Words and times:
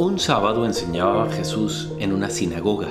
Un 0.00 0.18
sábado 0.18 0.64
enseñaba 0.64 1.30
Jesús 1.30 1.92
en 1.98 2.14
una 2.14 2.30
sinagoga. 2.30 2.88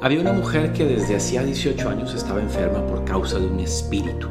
Había 0.00 0.20
una 0.20 0.32
mujer 0.32 0.72
que 0.72 0.84
desde 0.84 1.16
hacía 1.16 1.42
18 1.42 1.88
años 1.88 2.14
estaba 2.14 2.40
enferma 2.40 2.86
por 2.86 3.04
causa 3.04 3.40
de 3.40 3.48
un 3.48 3.58
espíritu 3.58 4.28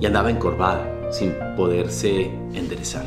y 0.00 0.06
andaba 0.06 0.30
encorvada 0.30 1.10
sin 1.10 1.34
poderse 1.56 2.30
enderezar. 2.54 3.06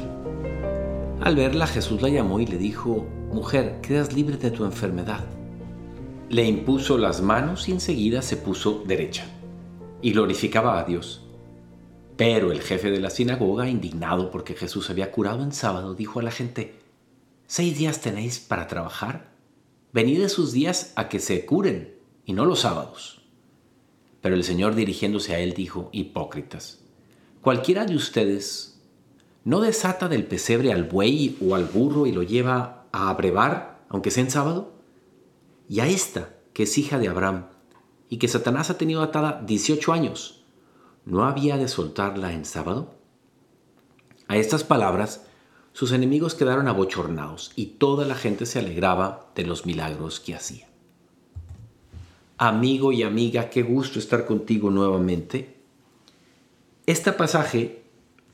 Al 1.21 1.37
verla 1.37 1.65
Jesús 1.65 2.01
la 2.01 2.09
llamó 2.09 2.41
y 2.41 2.45
le 2.45 2.57
dijo, 2.57 3.05
Mujer, 3.31 3.79
quedas 3.81 4.11
libre 4.11 4.35
de 4.35 4.51
tu 4.51 4.65
enfermedad. 4.65 5.23
Le 6.27 6.43
impuso 6.43 6.97
las 6.97 7.21
manos 7.21 7.69
y 7.69 7.71
enseguida 7.71 8.21
se 8.21 8.35
puso 8.35 8.83
derecha 8.85 9.23
y 10.01 10.11
glorificaba 10.11 10.77
a 10.77 10.83
Dios. 10.83 11.25
Pero 12.17 12.51
el 12.51 12.59
jefe 12.59 12.91
de 12.91 12.99
la 12.99 13.09
sinagoga, 13.09 13.69
indignado 13.69 14.29
porque 14.29 14.55
Jesús 14.55 14.89
había 14.89 15.09
curado 15.09 15.41
en 15.41 15.53
sábado, 15.53 15.95
dijo 15.95 16.19
a 16.19 16.23
la 16.23 16.31
gente, 16.31 16.82
¿Seis 17.55 17.77
días 17.77 18.01
tenéis 18.01 18.39
para 18.39 18.65
trabajar? 18.65 19.29
Venid 19.91 20.19
esos 20.23 20.53
días 20.53 20.91
a 20.95 21.07
que 21.07 21.19
se 21.19 21.45
curen, 21.45 21.93
y 22.25 22.33
no 22.33 22.45
los 22.45 22.61
sábados. 22.61 23.21
Pero 24.21 24.33
el 24.33 24.43
Señor 24.43 24.73
dirigiéndose 24.73 25.35
a 25.35 25.39
él 25.39 25.53
dijo, 25.53 25.89
Hipócritas, 25.91 26.83
cualquiera 27.43 27.85
de 27.85 27.95
ustedes 27.95 28.81
no 29.43 29.61
desata 29.61 30.09
del 30.09 30.25
pesebre 30.25 30.73
al 30.73 30.85
buey 30.85 31.37
o 31.47 31.53
al 31.53 31.65
burro 31.65 32.07
y 32.07 32.11
lo 32.11 32.23
lleva 32.23 32.87
a 32.91 33.09
abrevar, 33.09 33.85
aunque 33.87 34.09
sea 34.09 34.23
en 34.23 34.31
sábado. 34.31 34.71
Y 35.69 35.79
a 35.81 35.85
esta, 35.85 36.33
que 36.53 36.63
es 36.63 36.75
hija 36.79 36.97
de 36.97 37.07
Abraham, 37.07 37.49
y 38.09 38.17
que 38.17 38.29
Satanás 38.29 38.71
ha 38.71 38.79
tenido 38.79 39.03
atada 39.03 39.43
18 39.45 39.93
años, 39.93 40.43
¿no 41.05 41.23
había 41.23 41.57
de 41.57 41.67
soltarla 41.67 42.33
en 42.33 42.45
sábado? 42.45 42.95
A 44.27 44.37
estas 44.37 44.63
palabras, 44.63 45.27
sus 45.73 45.91
enemigos 45.91 46.35
quedaron 46.35 46.67
abochornados 46.67 47.51
y 47.55 47.65
toda 47.65 48.05
la 48.05 48.15
gente 48.15 48.45
se 48.45 48.59
alegraba 48.59 49.31
de 49.35 49.43
los 49.43 49.65
milagros 49.65 50.19
que 50.19 50.35
hacía. 50.35 50.67
Amigo 52.37 52.91
y 52.91 53.03
amiga, 53.03 53.49
qué 53.49 53.63
gusto 53.63 53.97
estar 53.97 54.25
contigo 54.25 54.69
nuevamente. 54.69 55.57
Este 56.85 57.11
pasaje, 57.11 57.83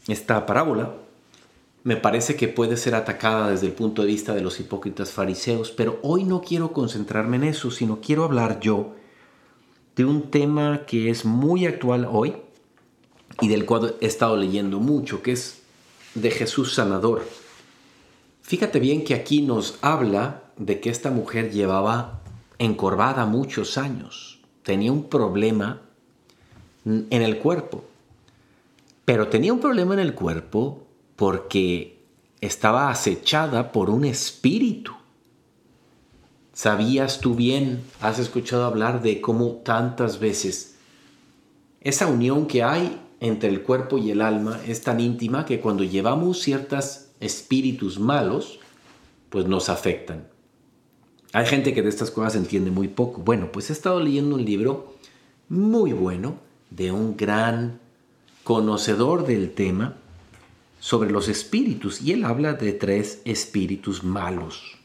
esta 0.07 0.45
parábola, 0.45 0.95
me 1.83 1.95
parece 1.95 2.35
que 2.35 2.49
puede 2.49 2.75
ser 2.75 2.93
atacada 2.93 3.49
desde 3.49 3.67
el 3.67 3.73
punto 3.73 4.01
de 4.01 4.09
vista 4.09 4.33
de 4.33 4.41
los 4.41 4.59
hipócritas 4.59 5.11
fariseos, 5.11 5.71
pero 5.71 5.99
hoy 6.01 6.25
no 6.25 6.41
quiero 6.41 6.73
concentrarme 6.73 7.37
en 7.37 7.45
eso, 7.45 7.71
sino 7.71 8.01
quiero 8.01 8.25
hablar 8.25 8.59
yo 8.59 8.95
de 9.95 10.03
un 10.03 10.29
tema 10.29 10.85
que 10.85 11.09
es 11.09 11.23
muy 11.23 11.65
actual 11.65 12.07
hoy 12.11 12.35
y 13.41 13.47
del 13.47 13.65
cual 13.65 13.95
he 14.01 14.07
estado 14.07 14.35
leyendo 14.35 14.79
mucho, 14.79 15.21
que 15.21 15.31
es 15.31 15.58
de 16.21 16.31
Jesús 16.31 16.73
sanador. 16.73 17.25
Fíjate 18.41 18.79
bien 18.79 19.03
que 19.03 19.13
aquí 19.13 19.41
nos 19.41 19.77
habla 19.81 20.43
de 20.57 20.79
que 20.79 20.89
esta 20.89 21.11
mujer 21.11 21.51
llevaba 21.51 22.21
encorvada 22.57 23.25
muchos 23.25 23.77
años, 23.77 24.39
tenía 24.63 24.91
un 24.91 25.03
problema 25.03 25.81
en 26.85 27.21
el 27.21 27.37
cuerpo, 27.37 27.85
pero 29.05 29.27
tenía 29.27 29.53
un 29.53 29.59
problema 29.59 29.93
en 29.93 29.99
el 29.99 30.13
cuerpo 30.13 30.83
porque 31.15 31.99
estaba 32.41 32.89
acechada 32.89 33.71
por 33.71 33.89
un 33.89 34.05
espíritu. 34.05 34.93
¿Sabías 36.53 37.21
tú 37.21 37.35
bien, 37.35 37.83
has 38.01 38.19
escuchado 38.19 38.65
hablar 38.65 39.01
de 39.01 39.21
cómo 39.21 39.61
tantas 39.63 40.19
veces 40.19 40.75
esa 41.81 42.07
unión 42.07 42.47
que 42.47 42.63
hay 42.63 42.99
entre 43.19 43.49
el 43.49 43.61
cuerpo 43.61 43.97
y 43.97 44.11
el 44.11 44.21
alma 44.21 44.59
es 44.67 44.81
tan 44.81 44.99
íntima 44.99 45.45
que 45.45 45.59
cuando 45.59 45.83
llevamos 45.83 46.41
ciertos 46.41 47.07
espíritus 47.19 47.99
malos, 47.99 48.59
pues 49.29 49.45
nos 49.45 49.69
afectan. 49.69 50.27
Hay 51.33 51.45
gente 51.45 51.73
que 51.73 51.81
de 51.81 51.89
estas 51.89 52.11
cosas 52.11 52.35
entiende 52.35 52.71
muy 52.71 52.87
poco. 52.87 53.21
Bueno, 53.21 53.51
pues 53.51 53.69
he 53.69 53.73
estado 53.73 53.99
leyendo 53.99 54.35
un 54.35 54.45
libro 54.45 54.95
muy 55.47 55.93
bueno 55.93 56.37
de 56.71 56.91
un 56.91 57.17
gran 57.17 57.79
conocedor 58.43 59.27
del 59.27 59.53
tema 59.53 59.97
sobre 60.79 61.11
los 61.11 61.27
espíritus 61.27 62.01
y 62.01 62.13
él 62.13 62.23
habla 62.23 62.53
de 62.53 62.73
tres 62.73 63.21
espíritus 63.25 64.03
malos. 64.03 64.78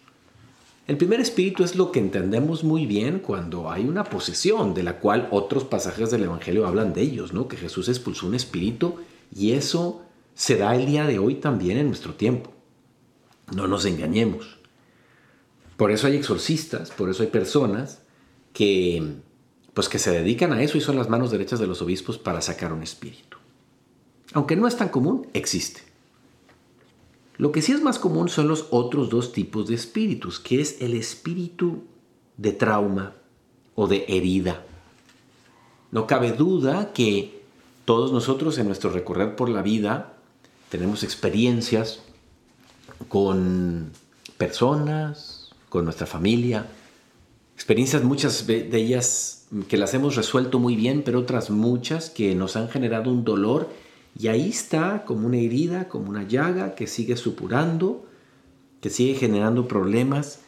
El 0.87 0.99
primer 0.99 1.19
espíritu 1.21 1.65
es 1.65 1.77
lo 1.77 1.93
que 1.93 1.99
entendemos 1.99 2.63
muy 2.63 2.85
bien 2.85 3.19
cuando 3.19 3.71
hay 3.71 3.87
una 3.87 4.05
posesión, 4.05 4.75
de 4.75 4.83
la 4.83 4.99
cual 5.01 5.29
otros 5.31 5.65
pasajes 5.65 6.11
del 6.11 6.25
Evangelio 6.25 6.67
hablan 6.67 6.93
de 6.93 7.01
ellos, 7.01 7.33
¿no? 7.33 7.49
Que 7.49 7.57
Jesús 7.57 7.89
expulsó 7.89 8.27
un 8.27 8.35
espíritu 8.35 8.97
y 9.35 9.53
eso 9.53 10.03
se 10.35 10.57
da 10.57 10.77
el 10.77 10.85
día 10.85 11.07
de 11.07 11.19
hoy 11.19 11.37
también 11.37 11.79
en 11.79 11.87
nuestro 11.87 12.15
tiempo. 12.15 12.53
No 13.55 13.67
nos 13.67 13.87
engañemos. 13.87 14.59
Por 15.79 15.91
eso 15.91 16.07
hay 16.07 16.17
exorcistas, 16.17 16.91
por 16.91 17.09
eso 17.09 17.23
hay 17.23 17.31
personas 17.31 18.03
que 18.53 19.03
pues 19.73 19.89
que 19.89 19.99
se 19.99 20.13
dedican 20.13 20.53
a 20.53 20.63
eso 20.63 20.79
y 20.79 20.81
son 20.81 20.97
las 20.97 21.09
manos 21.09 21.33
derechas 21.33 21.59
de 21.59 21.67
los 21.67 21.83
obispos 21.83 22.17
para 22.17 22.41
sacar 22.41 22.73
un 22.73 22.83
espíritu. 22.83 23.39
Aunque 24.33 24.55
no 24.55 24.69
es 24.69 24.77
tan 24.77 24.89
común, 24.89 25.27
existe. 25.33 25.94
Lo 27.37 27.51
que 27.51 27.63
sí 27.63 27.73
es 27.73 27.83
más 27.83 27.99
común 27.99 28.29
son 28.29 28.49
los 28.49 28.67
otros 28.71 29.11
dos 29.11 29.33
tipos 29.33 29.67
de 29.67 29.75
espíritus, 29.75 30.39
que 30.39 30.61
es 30.61 30.81
el 30.81 30.95
espíritu 30.95 31.83
de 32.37 32.53
trauma 32.53 33.15
o 33.75 33.89
de 33.89 34.05
herida. 34.09 34.65
No 35.91 36.07
cabe 36.07 36.33
duda 36.33 36.93
que 36.93 37.43
todos 37.85 38.13
nosotros 38.13 38.59
en 38.59 38.67
nuestro 38.67 38.91
recorrer 38.91 39.37
por 39.37 39.49
la 39.49 39.63
vida 39.63 40.15
tenemos 40.69 41.03
experiencias 41.03 42.01
con 43.09 43.91
personas, 44.37 45.51
con 45.69 45.85
nuestra 45.85 46.07
familia, 46.07 46.67
experiencias 47.55 48.03
muchas 48.03 48.47
de 48.47 48.77
ellas 48.77 49.47
que 49.69 49.77
las 49.77 49.95
hemos 49.95 50.17
resuelto 50.17 50.59
muy 50.59 50.75
bien, 50.77 51.03
pero 51.05 51.21
otras 51.21 51.51
muchas 51.51 52.11
que 52.11 52.35
nos 52.35 52.57
han 52.57 52.69
generado 52.69 53.11
un 53.11 53.25
dolor 53.25 53.69
y 54.19 54.29
ahí 54.29 54.49
está 54.49 55.05
como 55.05 55.27
una 55.27 55.39
herida, 55.39 55.89
como 55.89 56.09
una 56.09 56.23
llaga 56.23 56.75
que 56.75 56.87
sigue 56.87 57.17
supurando, 57.17 58.07
que 58.81 58.91
sigue 58.91 59.15
generando 59.15 59.67
problemas 59.67 60.41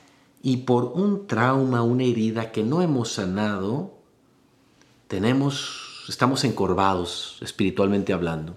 y 0.42 0.58
por 0.58 0.84
un 0.84 1.26
trauma, 1.26 1.82
una 1.82 2.04
herida 2.04 2.52
que 2.52 2.62
no 2.62 2.80
hemos 2.80 3.12
sanado, 3.12 3.94
tenemos, 5.08 6.04
estamos 6.08 6.44
encorvados 6.44 7.38
espiritualmente 7.42 8.12
hablando. 8.12 8.54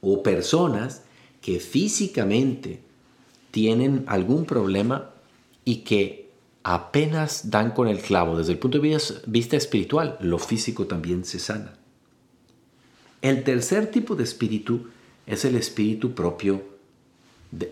O 0.00 0.22
personas 0.22 1.02
que 1.40 1.60
físicamente 1.60 2.82
tienen 3.52 4.04
algún 4.08 4.44
problema 4.44 5.10
y 5.64 5.78
que 5.78 6.30
apenas 6.64 7.50
dan 7.50 7.70
con 7.70 7.86
el 7.86 8.00
clavo. 8.00 8.36
Desde 8.36 8.52
el 8.52 8.58
punto 8.58 8.78
de 8.80 8.98
vista 9.26 9.56
espiritual, 9.56 10.18
lo 10.20 10.38
físico 10.38 10.86
también 10.86 11.24
se 11.24 11.38
sana. 11.38 11.78
El 13.22 13.44
tercer 13.44 13.90
tipo 13.90 14.14
de 14.14 14.24
espíritu 14.24 14.86
es 15.26 15.44
el 15.44 15.56
espíritu 15.56 16.14
propio, 16.14 16.62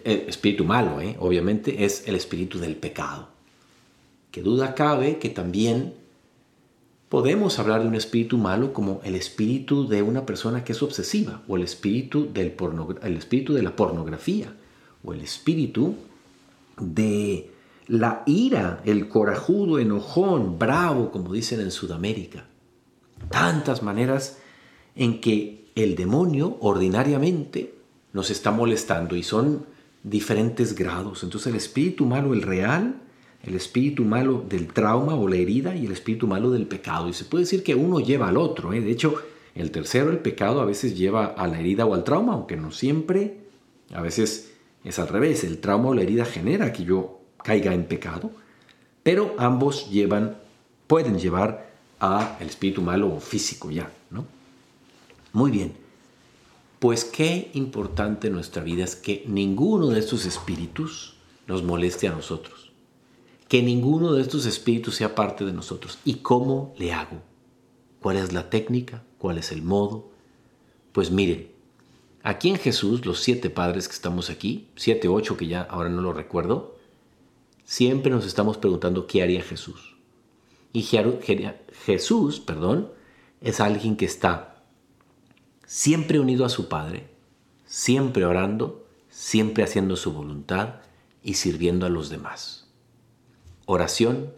el 0.04 0.28
espíritu 0.28 0.64
malo, 0.64 1.00
¿eh? 1.00 1.16
obviamente, 1.20 1.84
es 1.84 2.06
el 2.08 2.14
espíritu 2.16 2.58
del 2.58 2.76
pecado. 2.76 3.28
Que 4.30 4.42
duda 4.42 4.74
cabe 4.74 5.18
que 5.18 5.30
también 5.30 5.94
podemos 7.08 7.58
hablar 7.58 7.82
de 7.82 7.88
un 7.88 7.94
espíritu 7.94 8.36
malo 8.38 8.72
como 8.72 9.00
el 9.04 9.14
espíritu 9.14 9.86
de 9.86 10.02
una 10.02 10.26
persona 10.26 10.64
que 10.64 10.72
es 10.72 10.82
obsesiva, 10.82 11.42
o 11.46 11.56
el 11.56 11.62
espíritu, 11.62 12.30
del 12.32 12.54
el 13.02 13.16
espíritu 13.16 13.54
de 13.54 13.62
la 13.62 13.76
pornografía, 13.76 14.52
o 15.04 15.12
el 15.12 15.20
espíritu 15.20 15.94
de 16.80 17.50
la 17.86 18.22
ira, 18.26 18.82
el 18.84 19.08
corajudo, 19.08 19.78
enojón, 19.78 20.58
bravo, 20.58 21.12
como 21.12 21.32
dicen 21.32 21.60
en 21.60 21.70
Sudamérica. 21.70 22.46
Tantas 23.30 23.82
maneras 23.82 24.38
en 24.96 25.20
que 25.20 25.66
el 25.74 25.94
demonio 25.94 26.56
ordinariamente 26.60 27.74
nos 28.12 28.30
está 28.30 28.50
molestando 28.50 29.14
y 29.14 29.22
son 29.22 29.66
diferentes 30.02 30.74
grados. 30.74 31.22
Entonces 31.22 31.48
el 31.48 31.56
espíritu 31.56 32.06
malo, 32.06 32.32
el 32.32 32.42
real, 32.42 33.02
el 33.42 33.54
espíritu 33.54 34.04
malo 34.04 34.44
del 34.48 34.68
trauma 34.68 35.14
o 35.14 35.28
la 35.28 35.36
herida 35.36 35.76
y 35.76 35.86
el 35.86 35.92
espíritu 35.92 36.26
malo 36.26 36.50
del 36.50 36.66
pecado. 36.66 37.08
Y 37.08 37.12
se 37.12 37.24
puede 37.24 37.44
decir 37.44 37.62
que 37.62 37.74
uno 37.74 38.00
lleva 38.00 38.28
al 38.28 38.36
otro. 38.36 38.72
¿eh? 38.72 38.80
De 38.80 38.90
hecho, 38.90 39.14
el 39.54 39.70
tercero, 39.70 40.10
el 40.10 40.18
pecado, 40.18 40.60
a 40.60 40.64
veces 40.64 40.96
lleva 40.96 41.26
a 41.26 41.46
la 41.46 41.60
herida 41.60 41.84
o 41.84 41.94
al 41.94 42.04
trauma, 42.04 42.32
aunque 42.32 42.56
no 42.56 42.72
siempre. 42.72 43.40
A 43.92 44.00
veces 44.00 44.52
es 44.82 44.98
al 44.98 45.08
revés. 45.08 45.44
El 45.44 45.58
trauma 45.58 45.90
o 45.90 45.94
la 45.94 46.02
herida 46.02 46.24
genera 46.24 46.72
que 46.72 46.84
yo 46.84 47.20
caiga 47.42 47.74
en 47.74 47.84
pecado. 47.84 48.30
Pero 49.02 49.34
ambos 49.38 49.90
llevan, 49.90 50.36
pueden 50.86 51.18
llevar 51.18 51.70
a 52.00 52.36
el 52.40 52.48
espíritu 52.48 52.82
malo 52.82 53.20
físico 53.20 53.70
ya, 53.70 53.90
¿no? 54.10 54.35
Muy 55.36 55.50
bien. 55.50 55.74
Pues 56.78 57.04
qué 57.04 57.50
importante 57.52 58.28
en 58.28 58.32
nuestra 58.32 58.62
vida 58.62 58.84
es 58.84 58.96
que 58.96 59.22
ninguno 59.26 59.88
de 59.88 60.00
estos 60.00 60.24
espíritus 60.24 61.18
nos 61.46 61.62
moleste 61.62 62.08
a 62.08 62.12
nosotros. 62.12 62.72
Que 63.46 63.60
ninguno 63.62 64.14
de 64.14 64.22
estos 64.22 64.46
espíritus 64.46 64.94
sea 64.94 65.14
parte 65.14 65.44
de 65.44 65.52
nosotros. 65.52 65.98
¿Y 66.06 66.14
cómo 66.14 66.74
le 66.78 66.94
hago? 66.94 67.20
¿Cuál 68.00 68.16
es 68.16 68.32
la 68.32 68.48
técnica? 68.48 69.04
¿Cuál 69.18 69.36
es 69.36 69.52
el 69.52 69.60
modo? 69.60 70.08
Pues 70.92 71.10
miren, 71.10 71.50
Aquí 72.22 72.48
en 72.48 72.56
Jesús, 72.56 73.04
los 73.04 73.20
siete 73.20 73.50
padres 73.50 73.88
que 73.88 73.94
estamos 73.94 74.30
aquí, 74.30 74.68
siete, 74.74 75.06
ocho 75.06 75.36
que 75.36 75.48
ya 75.48 75.60
ahora 75.60 75.90
no 75.90 76.00
lo 76.00 76.14
recuerdo, 76.14 76.76
siempre 77.62 78.10
nos 78.10 78.24
estamos 78.24 78.56
preguntando 78.56 79.06
qué 79.06 79.22
haría 79.22 79.42
Jesús. 79.42 79.96
Y 80.72 80.82
Jesús, 80.82 82.40
perdón, 82.40 82.90
es 83.42 83.60
alguien 83.60 83.96
que 83.96 84.06
está 84.06 84.55
siempre 85.66 86.20
unido 86.20 86.44
a 86.44 86.48
su 86.48 86.68
Padre, 86.68 87.08
siempre 87.66 88.24
orando, 88.24 88.86
siempre 89.10 89.64
haciendo 89.64 89.96
su 89.96 90.12
voluntad 90.12 90.76
y 91.22 91.34
sirviendo 91.34 91.86
a 91.86 91.90
los 91.90 92.08
demás. 92.08 92.68
Oración, 93.66 94.32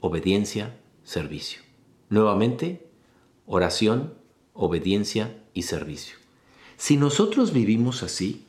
obediencia, 0.00 0.76
servicio. 1.04 1.60
Nuevamente, 2.08 2.88
oración, 3.46 4.14
obediencia 4.54 5.36
y 5.52 5.62
servicio. 5.62 6.16
Si 6.76 6.96
nosotros 6.96 7.52
vivimos 7.52 8.02
así, 8.02 8.46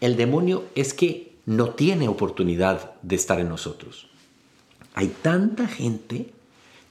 el 0.00 0.16
demonio 0.16 0.64
es 0.74 0.94
que 0.94 1.36
no 1.46 1.70
tiene 1.70 2.08
oportunidad 2.08 2.94
de 3.02 3.14
estar 3.14 3.38
en 3.38 3.48
nosotros. 3.48 4.08
Hay 4.94 5.08
tanta 5.08 5.68
gente 5.68 6.32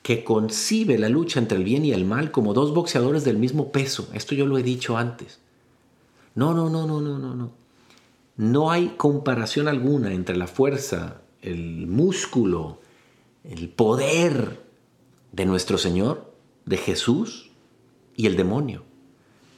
que 0.02 0.24
concibe 0.24 0.98
la 0.98 1.10
lucha 1.10 1.40
entre 1.40 1.58
el 1.58 1.64
bien 1.64 1.86
y 1.86 1.92
el 1.92 2.06
mal 2.06 2.32
como 2.32 2.54
dos 2.54 2.74
boxeadores 2.74 3.24
del 3.24 3.38
mismo 3.38 3.72
peso. 3.72 4.10
Esto 4.14 4.34
yo 4.36 4.46
lo 4.46 4.58
he 4.58 4.64
dicho 4.64 4.98
antes. 4.98 5.40
No, 6.34 6.54
no, 6.54 6.70
no, 6.70 6.88
no, 6.88 7.02
no, 7.02 7.20
no, 7.20 7.36
no. 7.36 7.52
No 8.38 8.72
hay 8.72 8.96
comparación 8.98 9.68
alguna 9.68 10.14
entre 10.14 10.38
la 10.38 10.48
fuerza, 10.48 11.22
el 11.42 11.86
músculo, 11.86 12.80
el 13.44 13.70
poder 13.70 14.64
de 15.32 15.46
nuestro 15.46 15.78
Señor, 15.78 16.34
de 16.66 16.78
Jesús 16.78 17.52
y 18.16 18.26
el 18.26 18.36
demonio. 18.36 18.84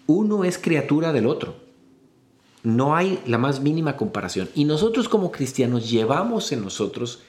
Uno 0.08 0.44
es 0.44 0.58
criatura 0.58 1.14
del 1.14 1.28
otro. 1.28 1.56
No 2.64 2.96
hay 2.96 3.22
la 3.26 3.38
más 3.38 3.62
mínima 3.62 3.96
comparación. 3.96 4.50
Y 4.56 4.66
nosotros 4.66 5.08
como 5.08 5.32
cristianos 5.32 5.90
llevamos 5.90 6.52
en 6.52 6.62
nosotros 6.62 7.22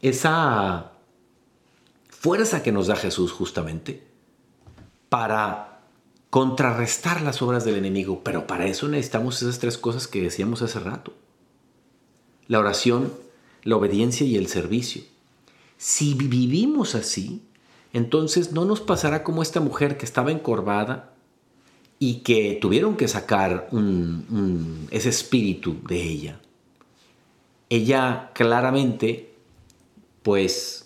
esa 0.00 0.92
fuerza 2.18 2.62
que 2.62 2.72
nos 2.72 2.86
da 2.86 2.96
Jesús 2.96 3.32
justamente 3.32 4.06
para 5.08 5.80
contrarrestar 6.30 7.22
las 7.22 7.40
obras 7.42 7.64
del 7.64 7.76
enemigo. 7.76 8.22
Pero 8.24 8.46
para 8.46 8.66
eso 8.66 8.88
necesitamos 8.88 9.40
esas 9.42 9.58
tres 9.58 9.78
cosas 9.78 10.06
que 10.06 10.22
decíamos 10.22 10.62
hace 10.62 10.80
rato. 10.80 11.14
La 12.48 12.58
oración, 12.58 13.12
la 13.62 13.76
obediencia 13.76 14.26
y 14.26 14.36
el 14.36 14.48
servicio. 14.48 15.02
Si 15.78 16.14
vivimos 16.14 16.94
así, 16.94 17.42
entonces 17.92 18.52
no 18.52 18.64
nos 18.64 18.80
pasará 18.80 19.22
como 19.24 19.42
esta 19.42 19.60
mujer 19.60 19.96
que 19.96 20.04
estaba 20.04 20.30
encorvada 20.30 21.12
y 21.98 22.16
que 22.16 22.58
tuvieron 22.60 22.96
que 22.96 23.08
sacar 23.08 23.68
ese 24.90 25.08
espíritu 25.08 25.78
de 25.88 26.02
ella. 26.02 26.40
Ella 27.68 28.30
claramente, 28.34 29.34
pues, 30.22 30.85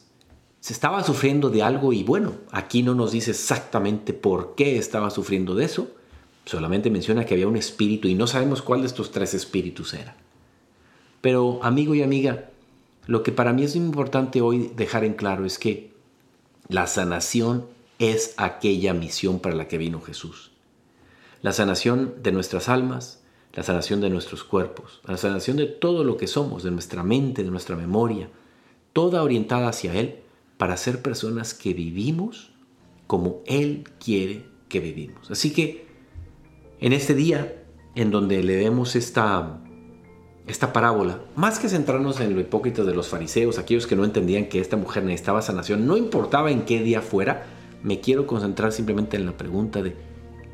se 0.61 0.75
estaba 0.75 1.03
sufriendo 1.03 1.49
de 1.49 1.63
algo 1.63 1.93
y 1.93 2.05
bueno, 2.05 2.35
aquí 2.51 2.83
no 2.83 2.95
nos 2.95 3.13
dice 3.13 3.31
exactamente 3.31 4.13
por 4.13 4.55
qué 4.55 4.77
estaba 4.77 5.11
sufriendo 5.11 5.55
de 5.55 5.65
eso, 5.65 5.89
solamente 6.45 6.91
menciona 6.91 7.25
que 7.25 7.35
había 7.35 7.49
un 7.49 7.57
espíritu 7.57 8.09
y 8.09 8.15
no 8.15 8.27
sabemos 8.27 8.61
cuál 8.61 8.83
de 8.83 8.87
estos 8.87 9.11
tres 9.11 9.33
espíritus 9.33 9.95
era. 9.95 10.17
Pero 11.23 11.61
amigo 11.63 11.95
y 11.95 12.03
amiga, 12.03 12.51
lo 13.07 13.23
que 13.23 13.33
para 13.33 13.55
mí 13.55 13.65
es 13.65 13.75
importante 13.75 14.43
hoy 14.43 14.71
dejar 14.77 15.05
en 15.05 15.15
claro 15.15 15.47
es 15.47 15.59
que 15.59 15.93
la 16.69 16.87
sanación 16.87 17.67
es 17.99 18.35
aquella 18.37 18.93
misión 18.93 19.41
para 19.41 19.55
la 19.55 19.67
que 19.67 19.79
vino 19.79 20.01
Jesús. 20.01 20.51
La 21.43 21.53
sanación 21.53 22.15
de 22.23 22.33
nuestras 22.33 22.69
almas, 22.69 23.23
la 23.55 23.63
sanación 23.63 24.03
de 24.03 24.11
nuestros 24.11 24.45
cuerpos, 24.45 25.01
la 25.07 25.17
sanación 25.17 25.57
de 25.57 25.67
todo 25.67 26.05
lo 26.05 26.19
que 26.19 26.27
somos, 26.27 26.63
de 26.63 26.71
nuestra 26.71 27.03
mente, 27.03 27.43
de 27.43 27.51
nuestra 27.51 27.77
memoria, 27.77 28.29
toda 28.93 29.23
orientada 29.23 29.69
hacia 29.69 29.95
Él 29.95 30.21
para 30.61 30.77
ser 30.77 31.01
personas 31.01 31.55
que 31.55 31.73
vivimos 31.73 32.53
como 33.07 33.41
Él 33.47 33.85
quiere 33.99 34.45
que 34.69 34.79
vivimos. 34.79 35.31
Así 35.31 35.55
que 35.55 35.87
en 36.81 36.93
este 36.93 37.15
día 37.15 37.65
en 37.95 38.11
donde 38.11 38.43
leemos 38.43 38.95
esta, 38.95 39.59
esta 40.47 40.75
parábola, 40.75 41.23
más 41.35 41.59
que 41.59 41.71
centrarnos 41.71 42.21
en 42.21 42.35
lo 42.35 42.41
hipócrita 42.43 42.85
de 42.85 42.95
los 42.95 43.09
fariseos, 43.09 43.59
aquellos 43.59 43.87
que 43.87 43.97
no 43.97 44.05
entendían 44.05 44.51
que 44.51 44.61
esta 44.61 44.77
mujer 44.77 45.03
necesitaba 45.03 45.41
sanación, 45.41 45.87
no 45.87 45.97
importaba 45.97 46.51
en 46.51 46.67
qué 46.67 46.83
día 46.83 47.01
fuera, 47.01 47.47
me 47.83 48.01
quiero 48.01 48.27
concentrar 48.27 48.73
simplemente 48.73 49.17
en 49.17 49.25
la 49.25 49.39
pregunta 49.39 49.81
de 49.81 49.97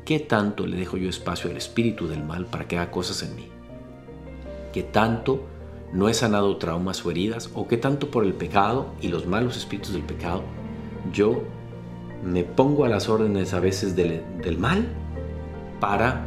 ¿qué 0.05 0.21
tanto 0.21 0.65
le 0.67 0.77
dejo 0.77 0.95
yo 0.95 1.09
espacio 1.09 1.51
al 1.51 1.57
espíritu 1.57 2.07
del 2.07 2.23
mal 2.23 2.45
para 2.45 2.65
que 2.65 2.77
haga 2.77 2.91
cosas 2.91 3.23
en 3.23 3.35
mí? 3.35 3.49
¿Qué 4.71 4.83
tanto 4.83 5.45
no 5.93 6.09
he 6.09 6.13
sanado 6.13 6.57
traumas 6.57 7.05
o 7.05 7.11
heridas, 7.11 7.49
o 7.53 7.67
que 7.67 7.77
tanto 7.77 8.11
por 8.11 8.25
el 8.25 8.33
pecado 8.33 8.87
y 9.01 9.07
los 9.07 9.25
malos 9.25 9.57
espíritus 9.57 9.93
del 9.93 10.03
pecado, 10.03 10.43
yo 11.13 11.43
me 12.23 12.43
pongo 12.43 12.85
a 12.85 12.89
las 12.89 13.09
órdenes 13.09 13.53
a 13.53 13.59
veces 13.59 13.95
del, 13.95 14.23
del 14.43 14.57
mal 14.57 14.87
para 15.79 16.25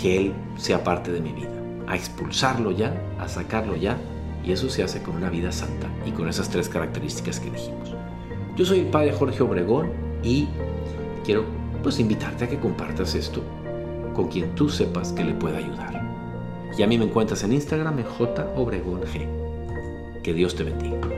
que 0.00 0.16
Él 0.16 0.34
sea 0.56 0.84
parte 0.84 1.10
de 1.10 1.20
mi 1.20 1.32
vida, 1.32 1.50
a 1.86 1.96
expulsarlo 1.96 2.70
ya, 2.70 2.94
a 3.18 3.28
sacarlo 3.28 3.76
ya, 3.76 3.96
y 4.44 4.52
eso 4.52 4.68
se 4.68 4.82
hace 4.82 5.02
con 5.02 5.16
una 5.16 5.30
vida 5.30 5.52
santa 5.52 5.88
y 6.06 6.10
con 6.12 6.28
esas 6.28 6.48
tres 6.48 6.68
características 6.68 7.40
que 7.40 7.50
dijimos. 7.50 7.94
Yo 8.56 8.64
soy 8.64 8.80
el 8.80 8.86
Padre 8.86 9.12
Jorge 9.12 9.42
Obregón 9.42 9.92
y 10.22 10.48
quiero 11.24 11.44
pues 11.82 11.98
invitarte 12.00 12.44
a 12.44 12.48
que 12.48 12.58
compartas 12.58 13.14
esto 13.14 13.42
con 14.14 14.28
quien 14.28 14.54
tú 14.54 14.68
sepas 14.68 15.12
que 15.12 15.24
le 15.24 15.34
pueda 15.34 15.58
ayudar. 15.58 15.97
Y 16.78 16.82
a 16.84 16.86
mí 16.86 16.96
me 16.96 17.06
encuentras 17.06 17.42
en 17.42 17.52
Instagram 17.52 17.98
en 17.98 18.04
J 18.04 18.52
Obregón 18.54 19.02
G. 19.02 19.26
Que 20.22 20.32
Dios 20.32 20.54
te 20.54 20.62
bendiga. 20.62 21.17